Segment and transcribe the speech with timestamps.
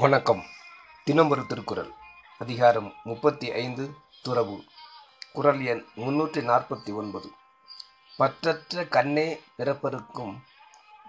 [0.00, 0.44] வணக்கம்.
[1.04, 1.92] தினம் ஒரு திருக்குறள்
[2.38, 4.64] அதிகாரம் முப்பத்தி ஐந்து துறவு.
[5.32, 7.32] குறள் எண் முன்னூற்றி நாற்பத்தி ஒன்பது.
[8.18, 10.42] பற்றற்ற கண்ணே பிறப்பருக்கும்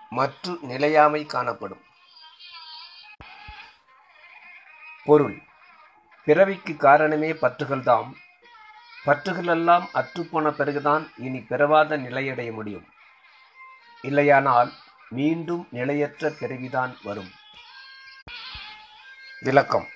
[0.10, 1.82] மற்று நிலையாமை காணப்படும்.
[5.04, 5.42] பொருள்
[6.26, 8.14] பிறவிக்கு காரணமே பற்றுகள்தாம்.
[9.06, 12.88] பற்றுகளெல்லாம் அற்றுப்போன பிறகுதான் இனி பிறவாத நிலையடைய முடியும்.
[14.02, 14.74] இல்லையானால்
[15.10, 17.32] மீண்டும் நிலையற்ற பிறவிதான் வரும்.
[19.44, 19.88] விளக்கம்.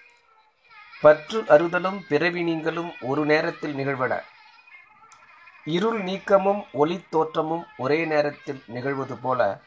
[1.02, 4.14] பற்று அறுதலும் பிறவி நீங்களும் ஒரு நேரத்தில் நிகழ்வன
[5.64, 9.62] இருள் நீக்கமும் ஒளி தோற்றமும் ஒரே நேரத்தில் நிகழ்வது போல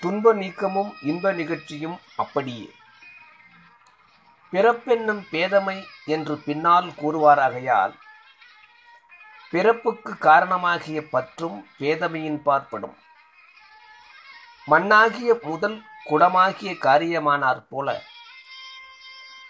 [0.00, 2.68] துன்ப நீக்கமும் இன்ப நிகழ்ச்சியும் அப்படியே.
[4.52, 7.94] பிறப்பென்னும் பேதமை என்று பின்னால் கூறுவாராகையால்
[9.50, 12.96] பிறப்புக்கு காரணமாகிய பற்றும் பேதமையின் பார்ப்படும்.
[14.66, 18.10] மண்ணாகிய முதல் குடமாகிய காரியமானார் போல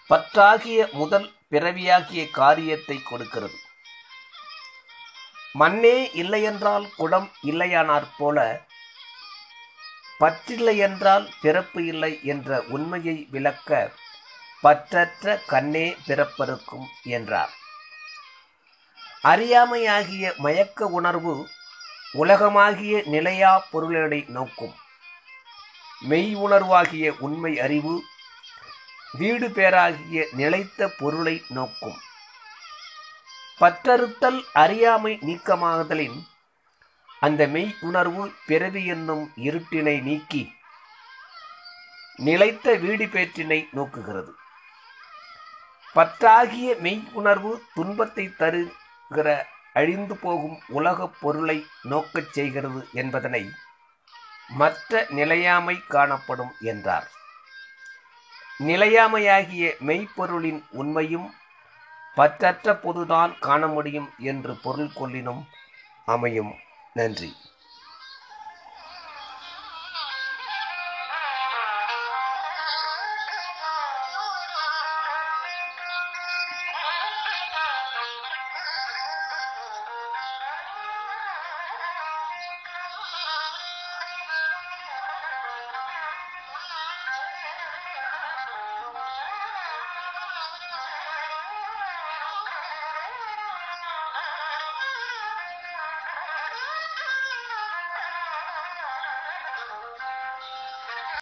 [0.09, 3.57] பற்றாகிய முதல் பிறவியாகிய காரியத்தை கொடுக்கிறது.
[5.59, 8.65] மண்ணே இல்லையென்றால் குடம் இல்லையானாற் போல
[10.19, 13.91] பற்றில்லை என்றால் பிறப்பு இல்லை என்ற உண்மையை விளக்க
[14.63, 17.53] பற்றற்ற கண்ணே பிறப்பிருக்கும் என்றார்.
[19.23, 21.47] அறியாமையாகிய மயக்க உணர்வு
[22.13, 24.75] உலகமாகிய நிலையா பொருளை நோக்கும்.
[26.01, 28.03] மெய் உணர்வாகிய உண்மை அறிவு
[29.17, 31.97] வீடு பேராகிய நிலைத்த பொருளை நோக்கும்.
[33.59, 36.27] பற்றறுத்தல் அறியாமை நீக்கமாகுதலின்
[37.19, 40.53] அந்த மெய் உணர்வு பிறவி என்னும் இருட்டினை நீக்கி
[42.15, 44.31] நிலைத்த வீடு பேற்றினை நோக்குகிறது.
[45.95, 53.51] பற்றாகிய மெய் உணர்வு துன்பத்தை தருகிற அழிந்து போகும் உலகப் பொருளை நோக்கச் செய்கிறது என்பதனை
[54.49, 57.11] மற்ற நிலையாமை காணப்படும் என்றார்.
[58.59, 61.33] நிலையாமையாகிய மெய்ப்பொருளின் உண்மையும்
[62.17, 65.45] பற்றற்ற பொதுதான் காண முடியும் என்று பொருள் கொள்ளினும்
[66.05, 66.53] அமையும்.
[66.93, 67.35] நன்றி.